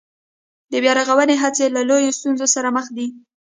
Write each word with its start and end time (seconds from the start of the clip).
د 0.71 0.73
بيا 0.83 0.93
رغونې 0.99 1.35
هڅې 1.43 1.65
له 1.75 1.81
لویو 1.89 2.15
ستونزو 2.17 2.45
سره 2.55 2.67
مخ 2.75 2.85
دي 2.97 3.07